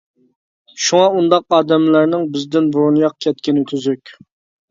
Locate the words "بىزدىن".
2.37-2.71